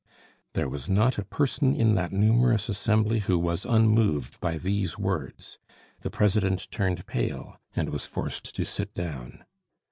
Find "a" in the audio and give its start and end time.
1.19-1.23